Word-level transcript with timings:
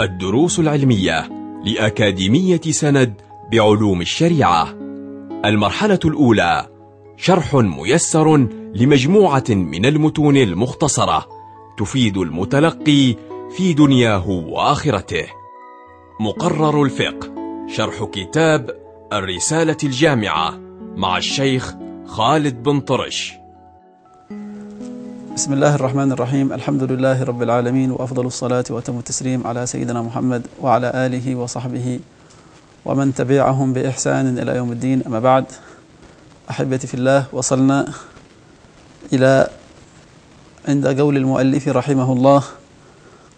الدروس 0.00 0.58
العلمية 0.58 1.28
لأكاديمية 1.64 2.60
سند 2.60 3.20
بعلوم 3.52 4.00
الشريعة. 4.00 4.74
المرحلة 5.44 5.98
الأولى 6.04 6.66
شرح 7.16 7.54
ميسر 7.54 8.36
لمجموعة 8.74 9.44
من 9.48 9.86
المتون 9.86 10.36
المختصرة 10.36 11.26
تفيد 11.78 12.16
المتلقي 12.18 13.16
في 13.56 13.72
دنياه 13.72 14.30
وآخرته. 14.30 15.26
مقرر 16.20 16.82
الفقه 16.82 17.30
شرح 17.68 18.04
كتاب 18.04 18.70
الرسالة 19.12 19.76
الجامعة 19.84 20.60
مع 20.96 21.18
الشيخ 21.18 21.74
خالد 22.06 22.62
بن 22.62 22.80
طرش. 22.80 23.34
بسم 25.38 25.52
الله 25.52 25.74
الرحمن 25.74 26.12
الرحيم 26.12 26.52
الحمد 26.52 26.82
لله 26.82 27.22
رب 27.22 27.42
العالمين 27.42 27.90
وأفضل 27.90 28.26
الصلاة 28.26 28.64
وأتم 28.70 28.98
التسليم 28.98 29.46
على 29.46 29.66
سيدنا 29.66 30.02
محمد 30.02 30.46
وعلى 30.60 31.06
آله 31.06 31.36
وصحبه 31.36 32.00
ومن 32.84 33.14
تبعهم 33.14 33.72
بإحسان 33.72 34.38
إلى 34.38 34.56
يوم 34.56 34.72
الدين 34.72 35.02
أما 35.06 35.20
بعد 35.20 35.44
أحبتي 36.50 36.86
في 36.86 36.94
الله 36.94 37.24
وصلنا 37.32 37.92
إلى 39.12 39.48
عند 40.68 41.00
قول 41.00 41.16
المؤلف 41.16 41.68
رحمه 41.68 42.12
الله 42.12 42.42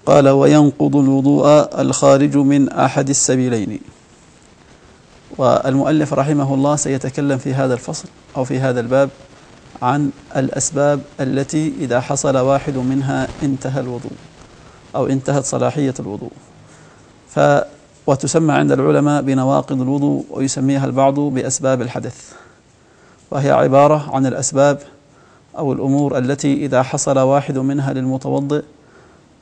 قال 0.06 0.28
وينقض 0.28 0.96
الوضوء 0.96 1.46
الخارج 1.80 2.36
من 2.36 2.68
أحد 2.68 3.08
السبيلين 3.08 3.80
والمؤلف 5.38 6.12
رحمه 6.12 6.54
الله 6.54 6.76
سيتكلم 6.76 7.38
في 7.38 7.54
هذا 7.54 7.74
الفصل 7.74 8.08
أو 8.36 8.44
في 8.44 8.58
هذا 8.58 8.80
الباب 8.80 9.10
عن 9.82 10.10
الأسباب 10.36 11.00
التي 11.20 11.72
إذا 11.80 12.00
حصل 12.00 12.36
واحد 12.36 12.76
منها 12.76 13.28
انتهى 13.42 13.80
الوضوء 13.80 14.12
أو 14.96 15.06
انتهت 15.06 15.44
صلاحية 15.44 15.94
الوضوء. 16.00 16.32
ف 17.28 17.40
وتسمى 18.06 18.52
عند 18.52 18.72
العلماء 18.72 19.22
بنواقض 19.22 19.80
الوضوء 19.80 20.24
ويسميها 20.30 20.86
البعض 20.86 21.20
بأسباب 21.20 21.82
الحدث. 21.82 22.32
وهي 23.30 23.50
عبارة 23.50 24.10
عن 24.14 24.26
الأسباب 24.26 24.78
أو 25.58 25.72
الأمور 25.72 26.18
التي 26.18 26.54
إذا 26.54 26.82
حصل 26.82 27.18
واحد 27.18 27.58
منها 27.58 27.92
للمتوضئ 27.92 28.62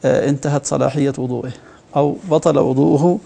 انتهت 0.05 0.67
صلاحية 0.67 1.13
وضوءه 1.19 1.53
أو 1.97 2.17
بطل 2.31 2.59
وضوءه 2.59 3.19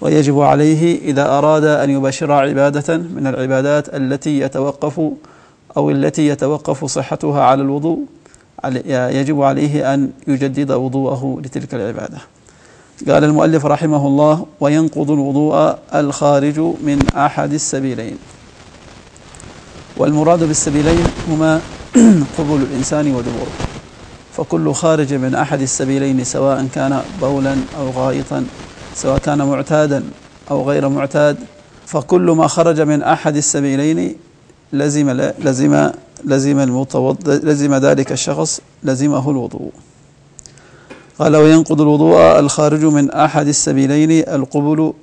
ويجب 0.00 0.40
عليه 0.40 0.98
إذا 1.00 1.28
أراد 1.38 1.64
أن 1.64 1.90
يباشر 1.90 2.32
عبادة 2.32 2.96
من 2.96 3.26
العبادات 3.26 3.94
التي 3.94 4.40
يتوقف 4.40 5.00
أو 5.76 5.90
التي 5.90 6.28
يتوقف 6.28 6.84
صحتها 6.84 7.42
على 7.42 7.62
الوضوء 7.62 7.98
يجب 8.88 9.42
عليه 9.42 9.94
أن 9.94 10.10
يجدد 10.28 10.72
وضوءه 10.72 11.40
لتلك 11.44 11.74
العبادة. 11.74 12.18
قال 13.08 13.24
المؤلف 13.24 13.66
رحمه 13.66 14.06
الله 14.06 14.46
وينقض 14.60 15.10
الوضوء 15.10 15.78
الخارج 15.94 16.58
من 16.60 16.98
أحد 17.16 17.52
السبيلين. 17.52 18.18
والمراد 19.96 20.44
بالسبيلين 20.44 21.06
هما 21.28 21.60
قبول 22.38 22.62
الإنسان 22.62 23.14
ودبره 23.14 23.46
فكل 24.36 24.72
خارج 24.74 25.14
من 25.14 25.34
أحد 25.34 25.60
السبيلين 25.60 26.24
سواء 26.24 26.66
كان 26.74 27.02
بولا 27.20 27.56
أو 27.78 27.90
غائطا 27.90 28.46
سواء 28.94 29.18
كان 29.18 29.38
معتادا 29.38 30.04
أو 30.50 30.68
غير 30.70 30.88
معتاد 30.88 31.36
فكل 31.86 32.30
ما 32.30 32.46
خرج 32.46 32.80
من 32.80 33.02
أحد 33.02 33.36
السبيلين 33.36 34.14
لزم 34.72 35.10
لزم 35.38 35.90
لزم 36.24 36.58
المتوض 36.58 37.28
لزم 37.28 37.74
ذلك 37.74 38.12
الشخص 38.12 38.60
لزمه 38.82 39.30
الوضوء. 39.30 39.70
قال 41.18 41.36
وينقض 41.36 41.80
الوضوء 41.80 42.38
الخارج 42.38 42.84
من 42.84 43.10
أحد 43.10 43.48
السبيلين 43.48 44.28
القبول 44.28 44.94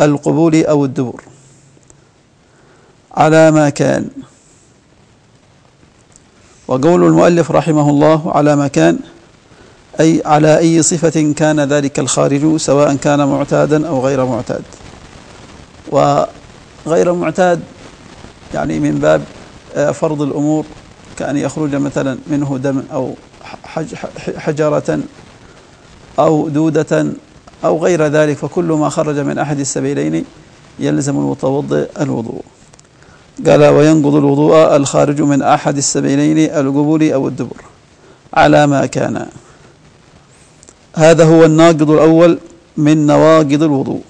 القبول 0.00 0.64
أو 0.64 0.84
الدبر. 0.84 1.22
على 3.14 3.50
ما 3.50 3.70
كان. 3.70 4.08
وقول 6.68 7.04
المؤلف 7.04 7.50
رحمه 7.50 7.90
الله 7.90 8.32
على 8.32 8.56
ما 8.56 8.68
كان 8.68 8.98
أي 10.00 10.22
على 10.24 10.58
أي 10.58 10.82
صفة 10.82 11.32
كان 11.36 11.60
ذلك 11.60 11.98
الخارج 11.98 12.56
سواء 12.56 12.94
كان 12.96 13.28
معتادا 13.28 13.88
أو 13.88 14.06
غير 14.06 14.24
معتاد. 14.24 14.62
وغير 15.90 17.12
معتاد 17.12 17.60
يعني 18.54 18.80
من 18.80 18.98
باب 18.98 19.22
فرض 19.92 20.22
الأمور 20.22 20.64
كأن 21.16 21.36
يخرج 21.36 21.74
مثلا 21.74 22.18
منه 22.26 22.58
دم 22.58 22.82
أو 22.92 23.14
حجرة 24.36 25.00
أو 26.18 26.48
دودة 26.48 27.06
أو 27.64 27.84
غير 27.84 28.06
ذلك 28.06 28.36
فكل 28.36 28.64
ما 28.64 28.88
خرج 28.88 29.18
من 29.18 29.38
أحد 29.38 29.60
السبيلين 29.60 30.24
يلزم 30.78 31.18
المتوضئ 31.18 31.88
الوضوء. 32.00 32.42
قال 33.46 33.64
وينقض 33.64 34.14
الوضوء 34.14 34.76
الخارج 34.76 35.22
من 35.22 35.42
أحد 35.42 35.76
السبيلين 35.76 36.38
القبول 36.50 37.12
أو 37.12 37.28
الدبر 37.28 37.56
على 38.34 38.66
ما 38.66 38.86
كان. 38.86 39.26
هذا 40.96 41.24
هو 41.24 41.44
الناقض 41.44 41.90
الأول 41.90 42.38
من 42.76 43.06
نواقض 43.06 43.62
الوضوء. 43.62 44.02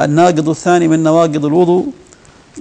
الناقض 0.00 0.48
الثاني 0.48 0.88
من 0.88 1.02
نواقض 1.02 1.44
الوضوء 1.44 1.86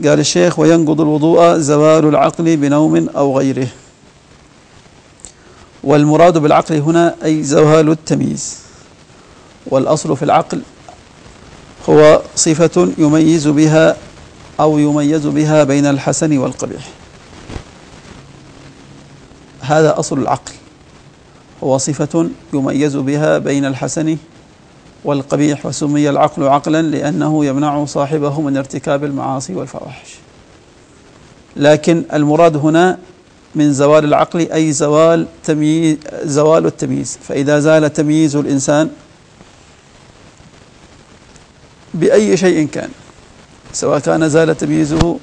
قال 0.03 0.19
الشيخ 0.19 0.59
وينقض 0.59 1.01
الوضوء 1.01 1.57
زوال 1.57 2.05
العقل 2.05 2.57
بنوم 2.57 3.09
أو 3.09 3.37
غيره. 3.37 3.67
والمراد 5.83 6.37
بالعقل 6.37 6.75
هنا 6.75 7.15
أي 7.23 7.43
زوال 7.43 7.89
التمييز. 7.89 8.57
والأصل 9.67 10.17
في 10.17 10.23
العقل 10.25 10.61
هو 11.89 12.21
صفة 12.35 12.89
يميز 12.97 13.47
بها 13.47 13.97
أو 14.59 14.79
يميز 14.79 15.27
بها 15.27 15.63
بين 15.63 15.85
الحسن 15.85 16.37
والقبيح. 16.37 16.89
هذا 19.61 19.99
أصل 19.99 20.19
العقل. 20.19 20.51
هو 21.63 21.77
صفة 21.77 22.29
يميز 22.53 22.95
بها 22.95 23.37
بين 23.37 23.65
الحسن 23.65 24.17
والقبيح 25.05 25.65
وسمي 25.65 26.09
العقل 26.09 26.43
عقلا 26.43 26.81
لأنه 26.81 27.45
يمنع 27.45 27.85
صاحبه 27.85 28.41
من 28.41 28.57
ارتكاب 28.57 29.03
المعاصي 29.03 29.55
والفواحش. 29.55 30.15
لكن 31.55 32.03
المراد 32.13 32.57
هنا 32.57 32.97
من 33.55 33.73
زوال 33.73 34.05
العقل 34.05 34.51
أي 34.51 34.71
زوال 34.71 35.27
تمييز 35.43 35.97
زوال 36.23 36.65
التمييز. 36.65 37.19
فإذا 37.27 37.59
زال 37.59 37.93
تمييز 37.93 38.35
الإنسان 38.35 38.89
بأي 41.93 42.37
شيء 42.37 42.67
كان 42.67 42.89
سواء 43.73 43.99
كان 43.99 44.29
زال 44.29 44.57
تمييزه 44.57 45.19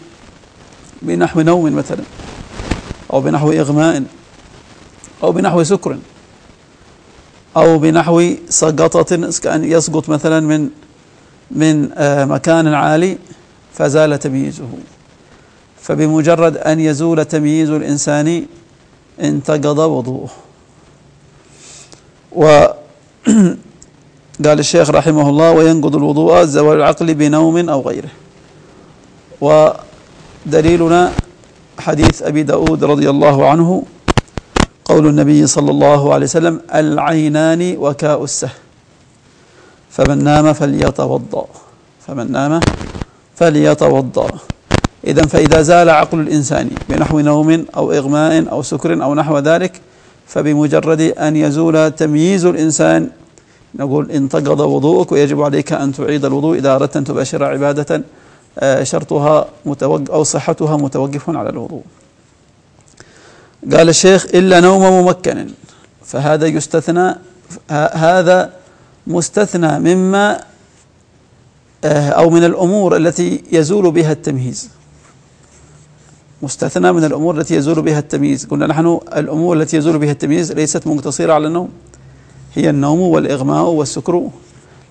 بنحو 1.02 1.40
نوم 1.40 1.76
مثلا 1.76 2.04
أو 3.12 3.20
بنحو 3.20 3.52
إغماء 3.52 4.02
أو 5.22 5.32
بنحو 5.32 5.62
سكر 5.62 5.98
أو 7.56 7.78
بنحو 7.78 8.22
سقطة 8.48 9.30
كأن 9.42 9.64
يسقط 9.64 10.08
مثلا 10.08 10.40
من 10.40 10.70
من 11.50 11.88
مكان 12.28 12.74
عالي 12.74 13.18
فزال 13.74 14.18
تمييزه. 14.18 14.68
فبمجرد 15.80 16.56
أن 16.56 16.80
يزول 16.80 17.24
تمييز 17.24 17.70
الإنسان 17.70 18.46
انتقض 19.20 19.78
وضوءه. 19.78 20.30
وقال 22.32 22.76
الشيخ 24.64 24.90
رحمه 24.90 25.28
الله 25.28 25.50
وينقض 25.52 25.96
الوضوء 25.96 26.44
زوال 26.44 26.76
العقل 26.76 27.14
بنوم 27.14 27.68
أو 27.68 27.80
غيره. 27.80 28.10
ودليلنا 29.40 31.12
حديث 31.78 32.22
أبي 32.22 32.42
داود 32.42 32.84
رضي 32.84 33.10
الله 33.10 33.48
عنه 33.50 33.82
قول 34.92 35.06
النبي 35.06 35.46
صلى 35.46 35.70
الله 35.70 36.14
عليه 36.14 36.26
وسلم 36.26 36.60
العينان 36.74 37.76
وكاء 37.78 38.24
السه 38.24 38.50
فمن 39.90 40.24
نام 40.24 40.52
فليتوضأ. 40.52 41.46
فمن 42.06 42.32
نام 42.32 42.60
فليتوضأ. 43.36 44.28
إذا 45.06 45.22
فإذا 45.26 45.62
زال 45.62 45.90
عقل 45.90 46.20
الإنسان 46.20 46.70
بنحو 46.88 47.20
نوم 47.20 47.64
أو 47.76 47.92
إغماء 47.92 48.52
أو 48.52 48.62
سكر 48.62 49.02
أو 49.02 49.14
نحو 49.14 49.38
ذلك 49.38 49.80
فبمجرد 50.26 51.00
أن 51.00 51.36
يزول 51.36 51.90
تمييز 51.90 52.44
الإنسان 52.44 53.10
نقول 53.74 54.10
انتقض 54.10 54.60
وضوءك 54.60 55.12
ويجب 55.12 55.42
عليك 55.42 55.72
أن 55.72 55.92
تعيد 55.92 56.24
الوضوء 56.24 56.58
إذا 56.58 56.74
أردت 56.74 56.96
أن 56.96 57.04
تباشر 57.04 57.44
عبادة 57.44 58.02
شرطها 58.82 59.46
متوقف 59.64 60.10
أو 60.10 60.22
صحتها 60.22 60.76
متوقف 60.76 61.30
على 61.30 61.50
الوضوء. 61.50 61.82
قال 63.70 63.88
الشيخ 63.88 64.26
إلا 64.34 64.60
نوم 64.60 64.82
ممكن. 64.82 65.50
فهذا 66.04 66.46
يستثنى 66.46 67.14
هذا 67.92 68.52
مستثنى 69.06 69.78
مما 69.78 70.40
أو 71.84 72.30
من 72.30 72.44
الأمور 72.44 72.96
التي 72.96 73.42
يزول 73.52 73.90
بها 73.90 74.12
التمييز. 74.12 74.70
مستثنى 76.42 76.92
من 76.92 77.04
الأمور 77.04 77.38
التي 77.38 77.54
يزول 77.54 77.82
بها 77.82 77.98
التمييز. 77.98 78.46
قلنا 78.46 78.66
نحن 78.66 79.00
الأمور 79.16 79.56
التي 79.56 79.76
يزول 79.76 79.98
بها 79.98 80.12
التمييز 80.12 80.52
ليست 80.52 80.86
مقتصرة 80.86 81.32
على 81.32 81.46
النوم. 81.46 81.70
هي 82.54 82.70
النوم 82.70 83.00
والإغماء 83.00 83.64
والسكر. 83.64 84.28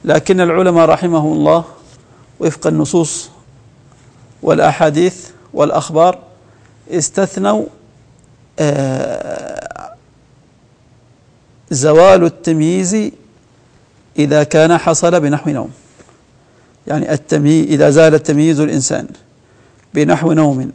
لكن 0.05 0.41
العلماء 0.41 0.85
رحمهم 0.85 1.33
الله 1.33 1.63
وفق 2.39 2.67
النصوص 2.67 3.29
والأحاديث 4.43 5.27
والأخبار 5.53 6.19
استثنوا 6.91 7.65
زوال 11.71 12.23
التمييز 12.23 13.11
إذا 14.19 14.43
كان 14.43 14.77
حصل 14.77 15.19
بنحو 15.19 15.49
نوم. 15.49 15.69
يعني 16.87 17.13
التمييز 17.13 17.67
إذا 17.67 17.89
زال 17.89 18.13
التمييز 18.15 18.59
الإنسان 18.59 19.07
بنحو 19.93 20.33
نوم. 20.33 20.71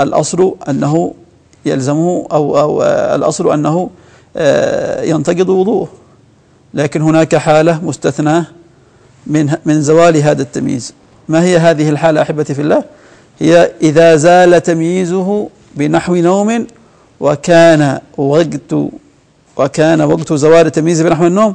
الأصل 0.00 0.54
أنه 0.68 1.14
يلزمه 1.66 2.26
أو, 2.32 2.58
أو 2.58 2.82
الأصل 3.14 3.52
أنه 3.52 3.90
آه، 4.36 5.02
ينتقض 5.02 5.48
وضوءه. 5.48 5.88
لكن 6.74 7.02
هناك 7.02 7.36
حالة 7.36 7.84
مستثناة 7.84 8.46
من 9.26 9.56
من 9.64 9.82
زوال 9.82 10.16
هذا 10.16 10.42
التمييز. 10.42 10.94
ما 11.28 11.42
هي 11.42 11.58
هذه 11.58 11.88
الحالة 11.88 12.22
أحبتي 12.22 12.54
في 12.54 12.62
الله؟ 12.62 12.84
هي 13.38 13.72
إذا 13.82 14.16
زال 14.16 14.62
تمييزه 14.62 15.48
بنحو 15.74 16.14
نوم 16.14 16.66
وكان 17.20 18.00
وقت 18.16 18.74
وكان 19.56 20.00
وقت 20.00 20.32
زوال 20.32 20.66
التمييز 20.66 21.02
بنحو 21.02 21.26
النوم 21.26 21.54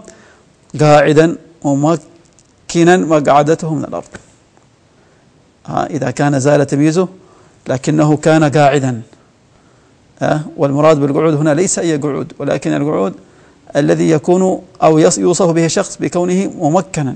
قاعدا 0.80 1.38
ممكنا 1.66 2.98
مقعدته 2.98 3.74
من 3.74 3.84
الأرض. 3.84 4.14
ها 5.66 5.86
إذا 5.86 6.12
كان 6.12 6.40
زال 6.40 6.68
تمييزه 6.68 7.08
لكنه 7.68 8.18
كان 8.18 8.44
قاعدا. 8.44 9.02
والمراد 10.58 11.00
بالقعود 11.00 11.34
هنا 11.34 11.54
ليس 11.54 11.80
أي 11.80 11.98
قعود 11.98 12.34
ولكن 12.40 12.74
القعود 12.74 13.14
الذي 13.76 14.10
يكون 14.10 14.62
أو 14.84 14.98
يوصف 14.98 15.50
به 15.50 15.66
الشخص 15.66 15.98
بكونه 15.98 16.52
ممكنا. 16.58 17.16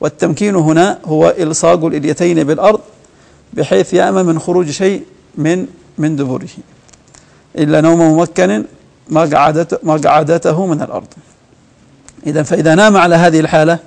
والتمكين 0.00 0.56
هنا 0.56 0.98
هو 1.04 1.34
إلصاق 1.38 1.84
الإليتين 1.84 2.44
بالأرض 2.44 2.80
بحيث 3.52 3.94
يأمن 3.94 4.24
من 4.24 4.38
خروج 4.38 4.70
شيء 4.70 5.02
من 5.34 5.66
من 5.98 6.16
دبره. 6.16 6.48
إلا 7.58 7.80
نوم 7.80 7.98
ممكن 8.00 8.64
مقعدته 9.82 10.66
من 10.66 10.82
الأرض. 10.82 11.06
إذا 12.26 12.42
فإذا 12.42 12.74
نام 12.74 12.96
على 12.96 13.14
هذه 13.14 13.40
الحالة 13.40 13.78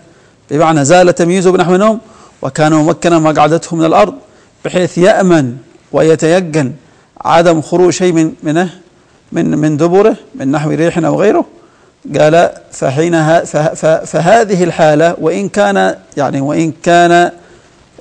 بمعنى 0.51 0.85
زال 0.85 1.15
تمييزه 1.15 1.51
بنحو 1.51 1.75
النوم 1.75 1.99
وكان 2.41 2.73
ممكنا 2.73 3.19
مقعدته 3.19 3.75
من 3.75 3.85
الأرض 3.85 4.13
بحيث 4.65 4.97
يأمن 4.97 5.57
ويتيقن 5.91 6.73
عدم 7.21 7.61
خروج 7.61 7.93
شيء 7.93 8.13
من 8.13 8.33
منه 8.43 8.69
من 9.31 9.57
من 9.57 9.77
دبره 9.77 10.15
من 10.35 10.51
نحو 10.51 10.69
ريح 10.69 10.97
أو 10.97 11.21
غيره. 11.21 11.45
قال 12.19 12.49
فحينها 12.71 13.43
فهذه 14.05 14.63
الحالة 14.63 15.15
وإن 15.21 15.49
كان 15.49 15.95
يعني 16.17 16.41
وإن 16.41 16.73
كان 16.83 17.31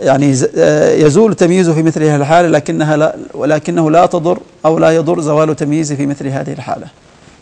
يعني 0.00 0.37
آه، 0.56 0.94
يزول 0.94 1.35
تمييزه 1.35 1.75
في 1.75 1.82
مثل 1.82 2.02
هذه 2.02 2.17
الحالة 2.17 2.49
لكنها 2.49 2.96
لا 2.96 3.17
ولكنه 3.35 3.91
لا 3.91 4.06
تضر 4.06 4.38
أو 4.64 4.79
لا 4.79 4.91
يضر 4.91 5.20
زوال 5.20 5.56
تمييزه 5.56 5.94
في 5.94 6.06
مثل 6.06 6.26
هذه 6.26 6.52
الحالة. 6.52 6.87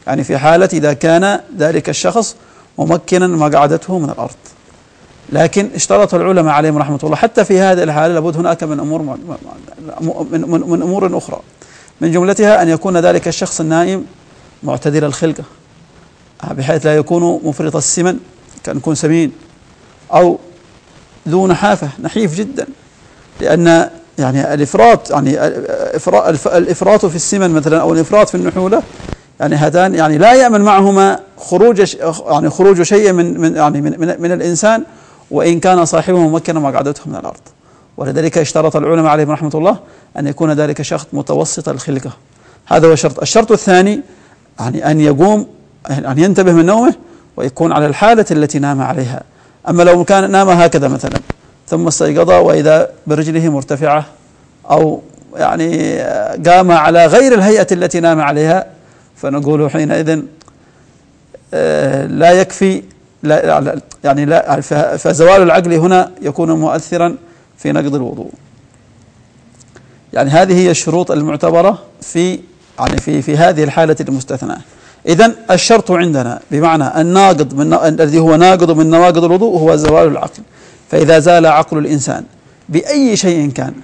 يعني 0.06 0.24
في 0.24 0.38
حالة 0.38 0.68
إذا 0.72 0.92
كان 0.92 1.40
ذلك 1.58 1.88
الشخص 1.88 2.36
ممكنا 2.78 3.26
مقعدته 3.26 3.98
من 3.98 4.10
الأرض. 4.10 4.34
لكن 5.32 5.68
اشترط 5.74 6.14
العلماء 6.14 6.54
عليهم 6.54 6.78
رحمة 6.78 6.98
الله 7.04 7.16
حتى 7.16 7.44
في 7.44 7.60
هذه 7.60 7.82
الحالة 7.82 8.14
لابد 8.14 8.36
هناك 8.36 8.62
من 8.62 8.80
أمور 8.80 9.02
من, 9.02 9.18
من, 10.30 10.70
من 10.70 10.82
أمور 10.82 11.18
أخرى. 11.18 11.40
من 12.00 12.12
جملتها 12.12 12.62
أن 12.62 12.68
يكون 12.68 12.96
ذلك 12.96 13.28
الشخص 13.28 13.60
النائم 13.60 14.06
معتدل 14.62 15.04
الخلقة 15.04 15.44
بحيث 16.50 16.86
لا 16.86 16.96
يكون 16.96 17.40
مفرط 17.44 17.76
السمن 17.76 18.18
كأن 18.64 18.76
يكون 18.76 18.94
سمين 18.94 19.32
أو 20.12 20.38
ذو 21.28 21.46
نحافة 21.46 21.88
نحيف 22.02 22.36
جدا. 22.36 22.66
لأن 23.40 23.90
يعني 24.18 24.54
الإفراط 24.54 25.10
يعني 25.10 25.46
الإفراط 26.46 27.06
في 27.06 27.16
السمن 27.16 27.50
مثلا 27.50 27.80
أو 27.80 27.92
الإفراط 27.92 28.28
في 28.28 28.34
النحولة 28.34 28.82
يعني 29.40 29.54
هذان 29.54 29.94
يعني 29.94 30.18
لا 30.18 30.32
يأمن 30.32 30.60
معهما 30.60 31.20
خروج 31.38 31.94
يعني 32.30 32.50
خروج 32.50 32.82
شيء 32.82 33.12
من 33.12 33.40
من 33.40 33.56
يعني 33.56 33.80
من, 33.80 34.00
من, 34.00 34.14
من 34.18 34.32
الإنسان 34.32 34.84
وإن 35.30 35.60
كان 35.60 35.84
صاحبه 35.84 36.18
ممكنا 36.18 36.60
مقعدته 36.60 37.00
من 37.06 37.16
الأرض. 37.16 37.40
ولذلك 37.96 38.38
اشترط 38.38 38.76
العلماء 38.76 39.06
عليهم 39.06 39.30
رحمة 39.30 39.50
الله 39.54 39.78
أن 40.18 40.26
يكون 40.26 40.52
ذلك 40.52 40.82
شخص 40.82 41.06
متوسط 41.12 41.68
الخلقة. 41.68 42.10
هذا 42.66 42.88
هو 42.88 42.92
الشرط. 42.92 43.20
الشرط 43.20 43.52
الثاني 43.52 44.00
يعني 44.60 44.90
أن 44.90 45.00
يقوم 45.00 45.46
أن 45.90 46.18
ينتبه 46.18 46.52
من 46.52 46.66
نومه 46.66 46.94
ويكون 47.36 47.72
على 47.72 47.86
الحالة 47.86 48.26
التي 48.30 48.58
نام 48.58 48.82
عليها. 48.82 49.22
أما 49.68 49.82
لو 49.82 50.04
كان 50.04 50.30
نام 50.30 50.48
هكذا 50.48 50.88
مثلا 50.88 51.20
ثم 51.68 51.86
استيقظ 51.86 52.30
وإذا 52.30 52.90
برجله 53.06 53.48
مرتفعة 53.48 54.06
أو 54.70 55.02
يعني 55.36 55.98
قام 56.46 56.70
على 56.70 57.06
غير 57.06 57.34
الهيئة 57.34 57.66
التي 57.72 58.00
نام 58.00 58.20
عليها 58.20 58.66
فنقول 59.16 59.70
حينئذ 59.70 60.22
آه، 61.54 62.06
لا 62.06 62.32
يكفي 62.32 62.82
لا 63.22 63.80
يعني 64.04 64.24
لا 64.24 64.60
فزوال 64.96 65.42
العقل 65.42 65.72
هنا 65.72 66.10
يكون 66.22 66.52
مؤثرا 66.52 67.16
في 67.58 67.72
نقض 67.72 67.94
الوضوء. 67.94 68.30
يعني 70.12 70.30
هذه 70.30 70.54
هي 70.56 70.70
الشروط 70.70 71.10
المعتبرة 71.10 71.78
في 72.00 72.40
يعني 72.78 72.96
في 72.96 73.22
في 73.22 73.36
هذه 73.36 73.64
الحالة 73.64 73.96
المستثناة. 74.00 74.60
إذا 75.08 75.32
الشرط 75.50 75.90
عندنا 75.90 76.40
بمعنى 76.50 77.00
الناقض 77.00 77.54
من 77.54 77.74
الذي 77.74 78.18
هو 78.18 78.36
ناقض 78.36 78.70
من 78.70 78.90
نواقض 78.90 79.24
الوضوء 79.24 79.58
هو 79.58 79.76
زوال 79.76 80.08
العقل. 80.08 80.42
فإذا 80.90 81.18
زال 81.18 81.46
عقل 81.46 81.78
الإنسان 81.78 82.24
بأي 82.68 83.16
شيء 83.16 83.50
كان 83.50 83.74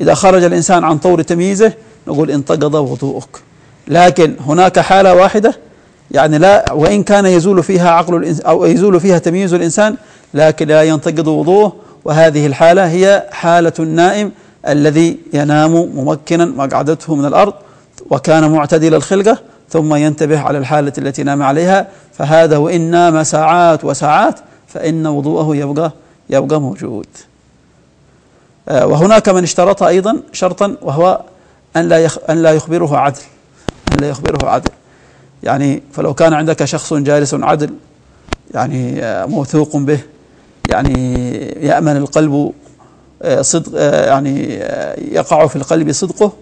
إذا 0.00 0.14
خرج 0.14 0.44
الإنسان 0.44 0.84
عن 0.84 0.98
طور 0.98 1.22
تمييزه 1.22 1.72
نقول 2.08 2.30
انتقض 2.30 2.74
وضوءك. 2.74 3.40
لكن 3.88 4.34
هناك 4.46 4.78
حالة 4.78 5.14
واحدة 5.14 5.54
يعني 6.10 6.38
لا 6.38 6.72
وإن 6.72 7.02
كان 7.02 7.26
يزول 7.26 7.62
فيها 7.62 7.90
عقل 7.90 8.36
أو 8.46 8.64
يزول 8.64 9.00
فيها 9.00 9.18
تمييز 9.18 9.54
الإنسان 9.54 9.96
لكن 10.34 10.68
لا 10.68 10.82
ينتقض 10.82 11.26
وضوءه 11.28 11.72
وهذه 12.04 12.46
الحالة 12.46 12.88
هي 12.88 13.28
حالة 13.32 13.72
النائم 13.78 14.32
الذي 14.68 15.18
ينام 15.32 15.70
ممكنا 15.70 16.44
مقعدته 16.44 17.14
من 17.14 17.24
الأرض 17.24 17.52
وكان 18.10 18.50
معتدل 18.50 18.94
الخلقة 18.94 19.38
ثم 19.70 19.94
ينتبه 19.94 20.40
على 20.40 20.58
الحالة 20.58 20.92
التي 20.98 21.22
نام 21.22 21.42
عليها 21.42 21.88
فهذا 22.12 22.56
وإن 22.56 22.80
نام 22.80 23.22
ساعات 23.22 23.84
وساعات 23.84 24.40
فإن 24.66 25.06
وضوءه 25.06 25.56
يبقى 25.56 25.92
يبقى 26.30 26.60
موجود. 26.60 27.06
آه، 28.68 28.86
وهناك 28.86 29.28
من 29.28 29.42
اشترط 29.42 29.82
أيضا 29.82 30.22
شرطا 30.32 30.76
وهو 30.82 31.20
أن 31.76 31.88
لا 31.88 32.08
أن 32.30 32.42
لا 32.42 32.52
يخبره 32.52 32.98
عدل 32.98 33.20
أن 33.92 34.00
لا 34.00 34.08
يخبره 34.08 34.48
عدل. 34.48 34.70
يعني 35.42 35.82
فلو 35.92 36.14
كان 36.14 36.32
عندك 36.32 36.64
شخص 36.64 36.94
جالس 36.94 37.34
عدل 37.34 37.74
يعني 38.54 39.04
آه، 39.04 39.26
موثوق 39.26 39.76
به 39.76 40.00
يعني 40.70 41.24
يأمن 41.66 41.96
القلب 41.96 42.52
آه، 43.22 43.42
صدق 43.42 43.80
يعني 44.08 44.54
يقع 44.98 45.46
في 45.46 45.56
القلب 45.56 45.92
صدقه 45.92 46.32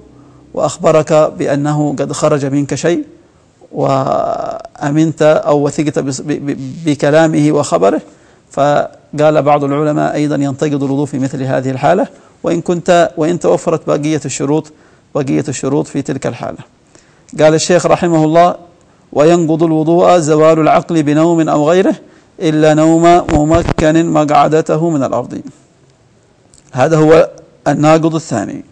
وأخبرك 0.54 1.12
بأنه 1.12 1.97
قد 1.99 2.12
خرج 2.12 2.47
منك 2.47 2.75
شيء 2.75 3.04
وأمنت 3.72 5.22
أو 5.22 5.66
وثقت 5.66 5.98
بكلامه 6.87 7.52
وخبره 7.52 8.00
فقال 8.50 9.42
بعض 9.42 9.64
العلماء 9.64 10.14
أيضا 10.14 10.37
ينتقد 10.37 10.82
الوضوء 10.82 11.06
في 11.06 11.18
مثل 11.18 11.42
هذه 11.42 11.70
الحالة 11.70 12.06
وإن 12.42 12.60
كنت 12.60 13.10
وإن 13.16 13.38
توفرت 13.38 13.87
بقية 13.87 14.20
الشروط 14.25 14.72
بقية 15.14 15.44
الشروط 15.48 15.87
في 15.87 16.02
تلك 16.02 16.26
الحالة. 16.26 16.58
قال 17.40 17.54
الشيخ 17.54 17.87
رحمه 17.87 18.25
الله 18.25 18.54
وينقض 19.12 19.62
الوضوء 19.62 20.18
زوال 20.18 20.58
العقل 20.58 21.02
بنوم 21.02 21.48
أو 21.48 21.70
غيره 21.70 21.94
إلا 22.40 22.75
نوم 22.75 23.02
ممكن 23.32 24.06
مقعدته 24.12 24.90
من 24.90 25.02
الأرض. 25.04 25.40
هذا 26.72 26.96
هو 26.96 27.30
الناقض 27.68 28.14
الثاني. 28.14 28.64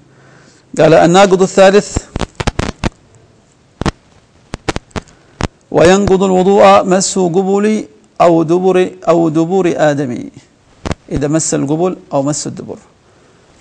قال 0.79 0.95
الناقض 0.95 1.43
الثالث 1.43 1.99
وينقض 5.71 6.23
الوضوء 6.23 6.85
مس 6.85 7.19
قبل 7.19 7.85
أو 8.21 8.43
دبر 8.43 8.91
أو 9.09 9.29
دبور 9.29 9.73
آدمي. 9.77 10.31
إذا 11.13 11.29
مس 11.29 11.55
القبل 11.55 11.97
أو 12.13 12.23
مس 12.23 12.47
الدبر. 12.47 12.79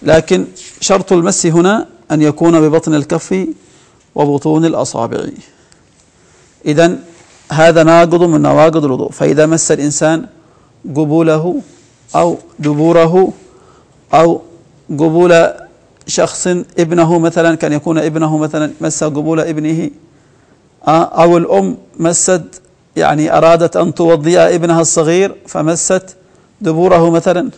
لكن 0.04 0.46
شرط 0.82 1.14
المس 1.14 1.46
هنا 1.46 1.88
أن 2.12 2.22
يكون 2.22 2.62
ببطن 2.62 2.94
الكف 2.94 3.48
وبطون 4.16 4.66
الأصابع. 4.66 5.20
إذا 6.66 7.00
هذا 7.52 7.84
ناقض 7.84 8.24
من 8.24 8.42
نواقض 8.42 8.86
الوضوء. 8.86 9.12
فإذا 9.12 9.46
مس 9.46 9.72
الإنسان 9.72 10.26
قبوله 10.96 11.62
أو 12.16 12.38
دبوره 12.60 13.34
أو 14.14 14.42
قبول 14.90 15.54
شخص 16.08 16.48
ابنه 16.80 17.20
مثلا 17.20 17.56
كان 17.56 17.74
يكون 17.74 17.98
ابنه 17.98 18.38
مثلا 18.38 18.72
مس 18.82 19.04
قبول 19.04 19.40
ابنه 19.40 19.90
أو 20.88 21.38
الأم 21.38 21.78
مست 22.00 22.62
يعني 22.96 23.38
أرادت 23.38 23.78
أن 23.78 23.94
توضئ 23.94 24.56
ابنها 24.56 24.82
الصغير 24.82 25.36
فمست 25.48 26.16
دبوره 26.62 27.10
مثلا 27.10 27.50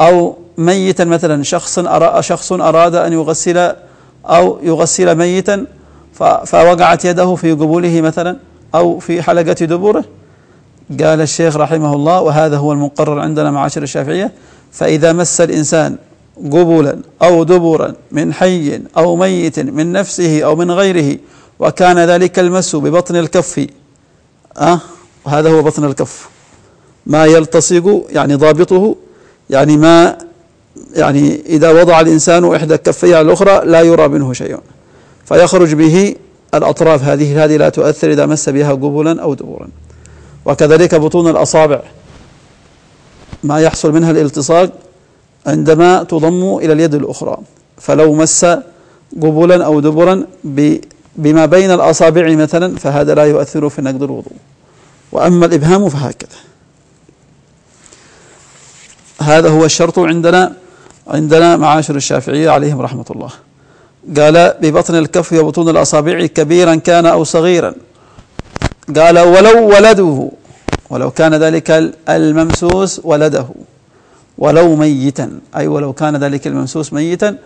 أو 0.00 0.36
ميتا 0.58 1.04
مثلا 1.04 1.42
شخص 1.42 1.80
شخص 2.20 2.52
أراد 2.52 2.94
أن 2.94 3.12
يغسل 3.12 3.72
أو 4.26 4.58
يغسل 4.62 5.14
ميتا 5.14 5.66
فوقعت 6.44 7.04
يده 7.04 7.34
في 7.34 7.52
قبوله 7.52 8.00
مثلا 8.00 8.36
أو 8.74 8.98
في 8.98 9.22
حلقة 9.22 9.52
دبوره. 9.52 10.04
قال 11.00 11.20
الشيخ 11.20 11.56
رحمه 11.56 11.94
الله 11.94 12.20
وهذا 12.20 12.56
هو 12.56 12.72
المقرر 12.72 13.20
عندنا 13.20 13.50
معاشر 13.50 13.82
الشافعية 13.82 14.32
فإذا 14.72 15.12
مس 15.12 15.40
الإنسان 15.40 15.96
قبولا 16.36 16.98
أو 17.22 17.44
دبرا 17.44 17.94
من 18.12 18.32
حي 18.34 18.80
أو 18.96 19.16
ميت 19.16 19.60
من 19.60 19.92
نفسه 19.92 20.42
أو 20.42 20.56
من 20.56 20.70
غيره 20.70 21.18
وكان 21.58 21.98
ذلك 21.98 22.38
المس 22.38 22.76
ببطن 22.76 23.16
الكف. 23.16 23.66
أه؟ 24.58 24.80
وهذا 25.24 25.50
هو 25.50 25.62
بطن 25.62 25.84
الكف. 25.84 26.28
ما 27.06 27.24
يلتصق 27.24 28.06
يعني 28.10 28.34
ضابطه 28.34 28.96
يعني 29.50 29.76
ما 29.76 30.18
يعني 30.94 31.40
إذا 31.46 31.70
وضع 31.70 32.00
الإنسان 32.00 32.54
إحدى 32.54 32.76
كفيه 32.76 33.16
على 33.16 33.26
الأخرى 33.26 33.60
لا 33.64 33.80
يرى 33.80 34.08
منه 34.08 34.32
شيء. 34.32 34.58
فيخرج 35.24 35.74
به 35.74 36.14
الأطراف 36.54 37.02
هذه 37.02 37.44
هذه 37.44 37.56
لا 37.56 37.68
تؤثر 37.68 38.10
إذا 38.10 38.26
مس 38.26 38.48
بها 38.48 38.72
قبلا 38.72 39.22
أو 39.22 39.34
دبورا. 39.34 39.68
وكذلك 40.44 40.94
بطون 40.94 41.30
الأصابع. 41.30 41.80
ما 43.44 43.60
يحصل 43.60 43.92
منها 43.92 44.10
الالتصاق 44.10 44.70
عندما 45.46 46.02
تضم 46.02 46.56
إلى 46.56 46.72
اليد 46.72 46.94
الأخرى. 46.94 47.38
فلو 47.78 48.14
مس 48.14 48.46
قبلا 49.22 49.64
أو 49.64 49.80
دبرا 49.80 50.26
بما 51.16 51.46
بين 51.46 51.70
الأصابع 51.70 52.34
مثلا 52.34 52.76
فهذا 52.76 53.14
لا 53.14 53.24
يؤثر 53.24 53.68
في 53.68 53.82
نقد 53.82 54.02
الوضوء. 54.02 54.32
وأما 55.12 55.46
الإبهام 55.46 55.88
فهكذا. 55.88 56.38
هذا 59.22 59.48
هو 59.48 59.64
الشرط 59.64 59.98
عندنا 59.98 60.52
عندنا 61.08 61.56
معاشر 61.56 61.96
الشافعية 61.96 62.50
عليهم 62.50 62.80
رحمة 62.80 63.04
الله. 63.10 63.30
قال 64.16 64.54
ببطن 64.62 64.94
الكف 64.94 65.32
وبطون 65.32 65.68
الأصابع 65.68 66.26
كبيرا 66.26 66.74
كان 66.74 67.06
أو 67.06 67.24
صغيرا. 67.24 67.74
قال 68.96 69.18
ولو 69.18 69.68
ولده 69.68 70.30
ولو 70.90 71.10
كان 71.10 71.34
ذلك 71.34 71.92
الممسوس 72.08 73.00
ولده. 73.04 73.46
ولو 74.38 74.76
ميتا. 74.76 75.40
أي 75.56 75.66
ولو 75.66 75.92
كان 75.92 76.16
ذلك 76.16 76.46
الممسوس 76.46 76.92
ميتا. 76.92 77.36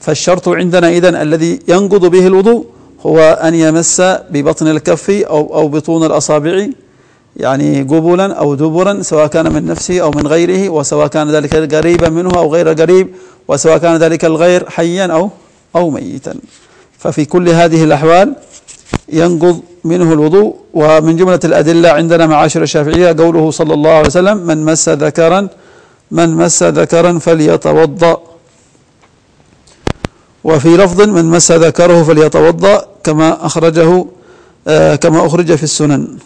فالشرط 0.00 0.48
عندنا 0.48 0.88
إذن 0.88 1.14
الذي 1.14 1.60
ينقض 1.68 2.06
به 2.06 2.26
الوضوء 2.26 2.66
هو 3.06 3.18
أن 3.18 3.54
يمس 3.54 4.00
ببطن 4.30 4.68
الكف 4.68 5.10
أو 5.10 5.54
أو 5.54 5.68
بطون 5.68 6.06
الأصابع 6.06 6.66
يعني 7.36 7.82
قبولا 7.82 8.32
أو 8.32 8.54
دبرا 8.54 9.02
سواء 9.02 9.26
كان 9.26 9.52
من 9.52 9.66
نفسه 9.66 10.00
أو 10.00 10.10
من 10.10 10.26
غيره 10.26 10.68
وسواء 10.68 11.06
كان 11.06 11.30
ذلك 11.30 11.74
قريبا 11.74 12.08
منه 12.08 12.30
أو 12.36 12.54
غير 12.54 12.68
قريب 12.68 13.08
وسواء 13.48 13.78
كان 13.78 13.96
ذلك 13.96 14.24
الغير 14.24 14.70
حيا 14.70 15.06
أو 15.06 15.30
أو 15.76 15.90
ميتا. 15.90 16.34
ففي 16.98 17.24
كل 17.24 17.48
هذه 17.48 17.84
الأحوال 17.84 18.34
ينقض 19.12 19.60
منه 19.84 20.12
الوضوء. 20.12 20.56
ومن 20.74 21.16
جملة 21.16 21.40
الأدلة 21.44 21.88
عندنا 21.88 22.26
معاشر 22.26 22.62
الشافعية 22.62 23.16
قوله 23.18 23.50
صلى 23.50 23.74
الله 23.74 23.90
عليه 23.90 24.06
وسلم 24.06 24.36
من 24.36 24.64
مس 24.64 24.88
ذكرا 24.88 25.48
من 26.10 26.28
مس 26.36 26.62
ذكرا 26.62 27.18
فليتوضأ. 27.18 28.27
وفي 30.44 30.76
لفظ 30.76 31.00
من 31.00 31.24
مس 31.24 31.52
ذكره 31.52 32.02
فليتوضأ 32.02 32.86
كما 33.04 33.46
أخرجه 33.46 34.06
آه 34.68 34.94
كما 34.96 35.26
أخرج 35.26 35.54
في 35.54 35.62
السنن. 35.62 36.18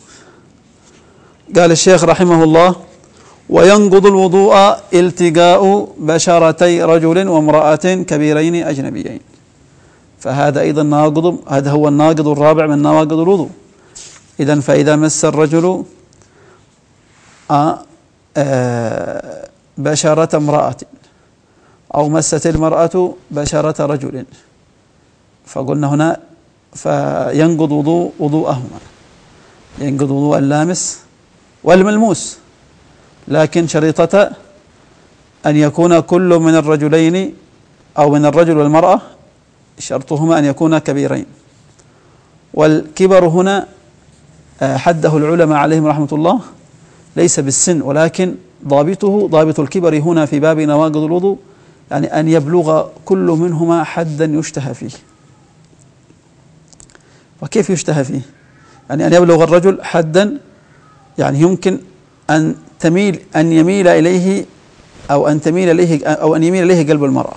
قال 1.57 1.71
الشيخ 1.73 2.05
رحمه 2.05 2.45
الله 2.45 2.77
وينقض 3.49 4.07
الوضوء 4.07 4.77
التقاء 4.95 5.89
بشرتي 5.99 6.83
رجل 6.83 7.29
وامرأة 7.29 7.77
كبيرين 7.77 8.55
أجنبيين. 8.55 9.21
فهذا 10.21 10.61
أيضا 10.61 10.83
ناقض 10.83 11.39
هذا 11.49 11.71
هو 11.71 11.89
الناقض 11.89 12.29
الرابع 12.29 12.67
من 12.67 12.83
نواقض 12.83 13.13
الوضوء. 13.13 13.51
إذا 14.41 14.61
فإذا 14.61 14.97
مس 14.97 15.25
الرجل 15.25 15.85
آه، 17.51 17.79
آه، 18.37 19.49
بشرة 19.79 20.37
امرأة. 20.37 20.77
أو 21.95 22.09
مست 22.09 22.47
المرأة 22.47 23.15
بشرة 23.31 23.87
رجل. 23.87 24.25
فقلنا 25.47 25.87
هنا 25.95 26.21
فينقض 26.75 27.73
وضوء 27.73 28.13
وضوءهما. 28.19 28.79
ينقض 29.79 30.11
وضوء 30.11 30.39
اللامس 30.39 31.01
والملموس. 31.65 32.39
لكن 33.29 33.67
شريطة 33.67 34.31
أن 35.47 35.57
يكون 35.57 36.01
كل 36.01 36.39
من 36.39 36.55
الرجلين 36.57 37.35
أو 37.99 38.11
من 38.11 38.27
الرجل 38.27 38.57
والمرأة 38.57 39.01
شرطهما 39.79 40.39
أن 40.39 40.45
يكونا 40.45 40.79
كبيرين. 40.79 41.27
والكبر 42.55 43.25
هنا 43.27 43.67
آه، 44.63 44.77
حده 44.77 45.17
العلماء 45.17 45.59
عليهم 45.59 45.87
رحمة 45.87 46.09
الله 46.13 46.41
ليس 47.17 47.41
بالسن 47.41 47.83
ولكن 47.83 48.35
ضابطه 48.69 49.29
ضابط 49.29 49.61
الكبر 49.61 49.99
هنا 49.99 50.27
في 50.27 50.41
باب 50.41 50.61
نواقض 50.61 50.97
الوضوء 50.97 51.39
يعني 51.93 52.21
أن 52.21 52.29
يبلغ 52.29 52.89
كل 53.05 53.27
منهما 53.27 53.85
حدا 53.85 54.25
يشتهى 54.25 54.75
فيه. 54.75 54.91
وكيف 57.43 57.71
يشتهى 57.71 58.05
فيه؟ 58.05 58.21
يعني 58.91 59.07
أن 59.07 59.13
يبلغ 59.13 59.45
الرجل 59.45 59.85
حدا 59.85 60.39
يعني 61.19 61.41
يمكن 61.41 61.79
أن 62.31 62.55
تميل 62.81 63.21
أن 63.37 63.53
يميل 63.53 63.89
إليه 63.89 64.45
أو 65.11 65.29
أن 65.29 65.41
تميل 65.41 65.71
إليه 65.71 66.07
أو 66.07 66.37
أن 66.37 66.43
يميل 66.43 66.63
إليه 66.63 66.89
قلب 66.89 67.05
المرأة. 67.05 67.37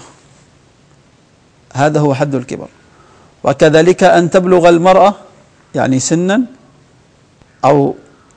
هذا 1.74 2.00
هو 2.00 2.14
حد 2.14 2.36
الكبر. 2.36 2.68
وكذلك 3.44 4.04
أن 4.04 4.30
تبلغ 4.30 4.70
المرأة 4.70 5.16
يعني 5.76 6.00
سنا 6.00 6.42
أو 7.66 7.96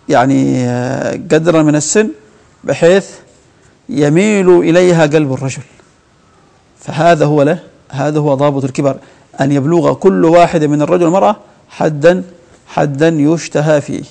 يعني 0.09 0.67
قدرا 1.15 1.63
من 1.63 1.77
السن 1.77 2.11
بحيث 2.65 3.11
يميل 3.89 4.59
إليها 4.59 5.07
قلب 5.07 5.33
الرجل. 5.33 5.63
فهذا 6.81 7.25
هو 7.27 7.43
له 7.43 7.59
هذا 7.91 8.21
هو 8.21 8.35
ضابط 8.35 8.65
الكبر. 8.65 8.97
أن 9.41 9.53
يبلغ 9.53 9.95
كل 9.95 10.25
واحد 10.25 10.65
من 10.65 10.83
الرجل 10.83 11.05
والمرأة 11.05 11.37
حدا 11.69 12.23
حدا 12.67 13.09
يشتهى 13.09 13.81
فيه. 13.81 14.03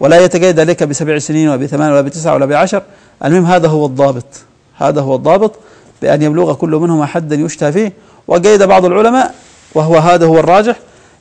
ولا 0.00 0.24
يتقيد 0.24 0.60
ذلك 0.60 0.82
بسبع 0.82 1.18
سنين 1.18 1.48
ولا 1.48 1.56
بثمان 1.56 1.92
ولا 1.92 2.00
بتسعة 2.00 2.34
ولا 2.34 2.46
بعشر. 2.46 2.82
المهم 3.24 3.46
هذا 3.46 3.68
هو 3.68 3.86
الضابط. 3.86 4.24
هذا 4.76 5.00
هو 5.00 5.14
الضابط 5.14 5.52
بأن 6.02 6.22
يبلغ 6.22 6.54
كل 6.54 6.70
منهما 6.70 7.06
حدا 7.06 7.36
يشتهى 7.36 7.72
فيه. 7.72 7.92
وقيد 8.26 8.62
بعض 8.62 8.84
العلماء 8.84 9.34
وهو 9.74 9.96
هذا 9.96 10.26
هو 10.26 10.38
الراجح. 10.38 10.76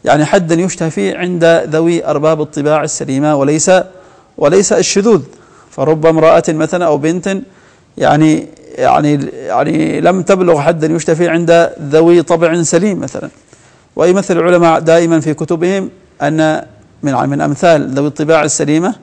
يعني 0.05 0.25
حدا 0.25 0.55
يشتهى 0.55 0.89
فيه 0.89 1.17
عند 1.17 1.63
ذوي 1.69 2.05
أرباب 2.05 2.41
الطباع 2.41 2.83
السليمة 2.83 3.35
وليس 3.35 3.71
وليس 4.37 4.73
الشذوذ. 4.73 5.21
فرب 5.71 6.05
امرأة 6.05 6.43
مثلا 6.49 6.85
أو 6.85 6.97
بنت 6.97 7.37
يعني 7.97 8.47
يعني 8.77 9.13
يعني 9.31 10.01
لم 10.01 10.21
تبلغ 10.21 10.59
حدا 10.59 10.87
يشتهى 10.87 11.15
فيه 11.15 11.29
عند 11.29 11.69
ذوي 11.81 12.21
طبع 12.21 12.61
سليم 12.63 12.99
مثلا. 12.99 13.29
ويمثل 13.95 14.37
العلماء 14.37 14.79
دائما 14.79 15.19
في 15.19 15.33
كتبهم 15.33 15.89
أن 16.21 16.65
من 17.03 17.13
من 17.13 17.41
أمثال 17.41 17.89
ذوي 17.93 18.07
الطباع 18.07 18.43
السليمة 18.43 18.95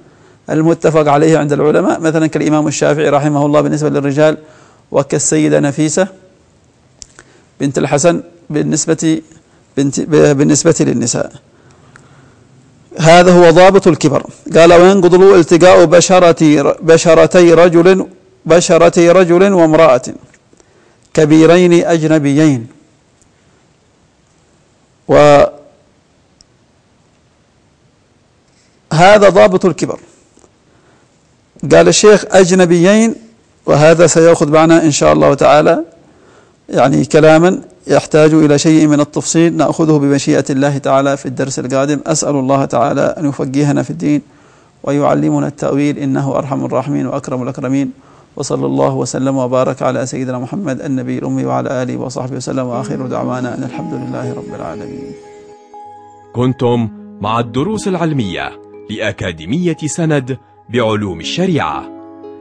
المتفق 0.50 1.08
عليه 1.08 1.38
عند 1.38 1.52
العلماء 1.52 2.00
مثلا 2.00 2.26
كالإمام 2.26 2.66
الشافعي 2.66 3.08
رحمه 3.08 3.46
الله 3.46 3.60
بالنسبة 3.60 3.88
للرجال 3.88 4.36
وكالسيدة 4.92 5.60
نفيسة 5.60 6.08
بنت 7.60 7.78
الحسن 7.78 8.22
بالنسبة 8.50 9.22
بنت 9.76 10.00
بالنسبة 10.10 10.74
للنساء. 10.80 11.32
هذا 12.98 13.32
هو 13.32 13.50
ضابط 13.50 13.86
الكبر. 13.88 14.26
قال 14.56 14.72
وينقض 14.72 15.14
التقاء 15.14 15.84
بشرة 15.84 16.72
بشرتي 16.82 17.54
رجل 17.54 18.06
بشرتي 18.46 19.10
رجل 19.10 19.52
وامرأة 19.52 20.02
كبيرين 21.14 21.84
أجنبيين. 21.84 22.66
و 25.08 25.42
هذا 28.92 29.28
ضابط 29.28 29.64
الكبر. 29.64 30.00
قال 31.72 31.88
الشيخ 31.88 32.24
أجنبيين 32.30 33.14
وهذا 33.66 34.06
سيأخذ 34.06 34.50
معنا 34.50 34.82
إن 34.82 34.90
شاء 34.90 35.12
الله 35.12 35.34
تعالى. 35.34 35.84
يعني 36.68 37.04
كلاما 37.04 37.60
يحتاج 37.86 38.34
إلى 38.34 38.58
شيء 38.58 38.86
من 38.86 39.00
التفصيل 39.00 39.56
نأخذه 39.56 39.98
بمشيئة 39.98 40.44
الله 40.50 40.78
تعالى 40.78 41.16
في 41.16 41.26
الدرس 41.26 41.58
القادم. 41.58 42.00
أسأل 42.06 42.36
الله 42.36 42.64
تعالى 42.64 43.14
أن 43.18 43.28
يفقهنا 43.28 43.82
في 43.82 43.90
الدين 43.90 44.22
ويعلمنا 44.82 45.46
التأويل 45.46 45.98
إنه 45.98 46.38
أرحم 46.38 46.64
الراحمين 46.64 47.06
وأكرم 47.06 47.42
الأكرمين. 47.42 47.92
وصلى 48.36 48.66
الله 48.66 48.94
وسلم 48.94 49.36
وبارك 49.36 49.82
على 49.82 50.06
سيدنا 50.06 50.38
محمد 50.38 50.80
النبي 50.80 51.18
الأمي 51.18 51.44
وعلى 51.44 51.82
آله 51.82 51.96
وصحبه 51.96 52.36
وسلم. 52.36 52.66
وآخر 52.66 53.06
دعوانا 53.06 53.54
أن 53.54 53.62
الحمد 53.64 53.94
لله 53.94 54.34
رب 54.34 54.54
العالمين. 54.54 55.12
كنتم 56.34 56.88
مع 57.20 57.40
الدروس 57.40 57.88
العلمية 57.88 58.60
لأكاديمية 58.90 59.76
سند 59.86 60.38
بعلوم 60.68 61.20
الشريعة. 61.20 61.84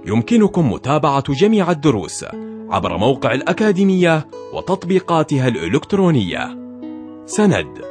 يمكنكم 0.06 0.72
متابعة 0.72 1.34
جميع 1.34 1.72
الدروس 1.72 2.26
عبر 2.70 2.98
موقع 2.98 3.32
الأكاديمية 3.32 4.28
وتطبيقاتها 4.54 5.48
الإلكترونية. 5.48 6.58
سند 7.26 7.82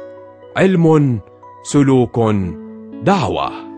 علم 0.57 1.19
سلوك 1.63 2.19
دعوة. 3.03 3.72